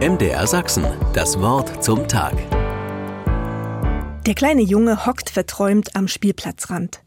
[0.00, 2.34] MDR Sachsen, das Wort zum Tag.
[4.26, 7.00] Der kleine Junge hockt verträumt am Spielplatzrand.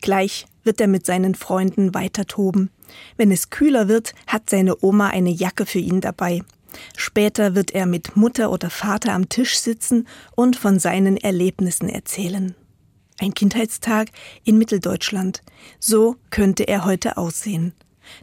[0.00, 2.70] Gleich wird er mit seinen Freunden weiter toben.
[3.16, 6.42] Wenn es kühler wird, hat seine Oma eine Jacke für ihn dabei.
[6.96, 12.56] Später wird er mit Mutter oder Vater am Tisch sitzen und von seinen Erlebnissen erzählen.
[13.20, 14.08] Ein Kindheitstag
[14.42, 15.42] in Mitteldeutschland.
[15.78, 17.72] So könnte er heute aussehen.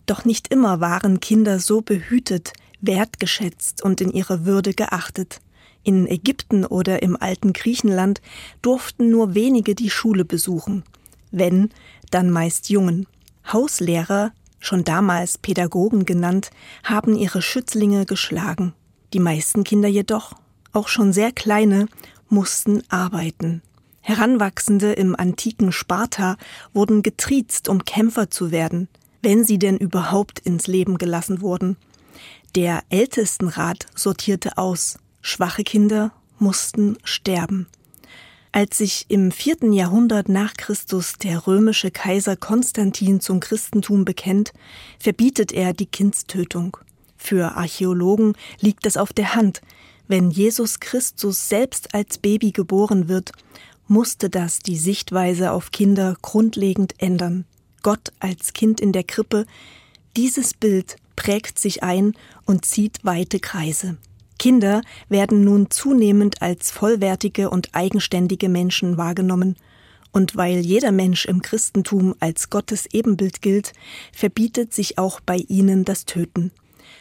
[0.06, 2.52] Doch nicht immer waren Kinder so behütet,
[2.82, 5.42] wertgeschätzt und in ihrer Würde geachtet.
[5.84, 8.22] In Ägypten oder im alten Griechenland
[8.62, 10.84] durften nur wenige die Schule besuchen.
[11.32, 11.70] Wenn,
[12.12, 13.08] dann meist Jungen.
[13.52, 16.52] Hauslehrer, schon damals Pädagogen genannt,
[16.84, 18.74] haben ihre Schützlinge geschlagen.
[19.14, 20.34] Die meisten Kinder jedoch,
[20.74, 21.88] auch schon sehr kleine,
[22.30, 23.62] mussten arbeiten.
[24.02, 26.38] Heranwachsende im antiken Sparta
[26.74, 28.88] wurden getriezt, um Kämpfer zu werden,
[29.22, 31.78] wenn sie denn überhaupt ins Leben gelassen wurden.
[32.56, 37.68] Der Ältestenrat sortierte aus, schwache Kinder mussten sterben.
[38.52, 44.54] Als sich im vierten Jahrhundert nach Christus der römische Kaiser Konstantin zum Christentum bekennt,
[44.98, 46.78] verbietet er die Kindstötung.
[47.16, 49.62] Für Archäologen liegt es auf der Hand,
[50.08, 53.32] wenn Jesus Christus selbst als Baby geboren wird,
[53.88, 57.46] musste das die Sichtweise auf Kinder grundlegend ändern.
[57.84, 59.46] Gott als Kind in der Krippe,
[60.18, 62.14] dieses Bild prägt sich ein
[62.46, 63.98] und zieht weite Kreise.
[64.40, 69.58] Kinder werden nun zunehmend als vollwertige und eigenständige Menschen wahrgenommen,
[70.14, 73.74] und weil jeder Mensch im Christentum als Gottes Ebenbild gilt,
[74.14, 76.52] verbietet sich auch bei ihnen das Töten.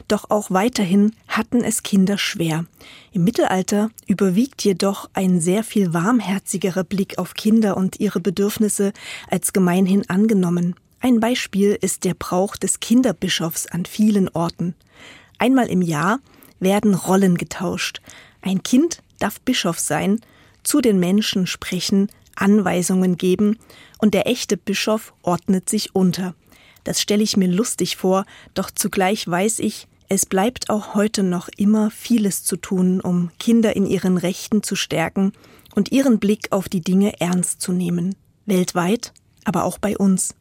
[0.09, 2.65] Doch auch weiterhin hatten es Kinder schwer.
[3.13, 8.93] Im Mittelalter überwiegt jedoch ein sehr viel warmherzigerer Blick auf Kinder und ihre Bedürfnisse
[9.31, 10.75] als gemeinhin angenommen.
[11.01, 14.75] Ein Beispiel ist der Brauch des Kinderbischofs an vielen Orten.
[15.39, 16.19] Einmal im Jahr
[16.59, 18.01] werden Rollen getauscht.
[18.43, 20.21] Ein Kind darf Bischof sein,
[20.65, 23.59] zu den Menschen sprechen, Anweisungen geben
[23.99, 26.35] und der echte Bischof ordnet sich unter.
[26.83, 28.25] Das stelle ich mir lustig vor,
[28.55, 33.77] doch zugleich weiß ich, es bleibt auch heute noch immer vieles zu tun, um Kinder
[33.77, 35.33] in ihren Rechten zu stärken
[35.75, 38.15] und ihren Blick auf die Dinge ernst zu nehmen.
[38.47, 39.13] Weltweit,
[39.45, 40.35] aber auch bei uns.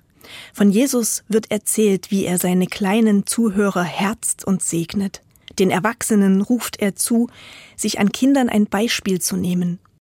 [0.53, 5.21] Von Jesus wird erzählt, wie er seine kleinen Zuhörer herzt und segnet.
[5.59, 7.29] Den Erwachsenen ruft er zu,
[7.75, 9.79] sich an Kindern ein Beispiel zu nehmen.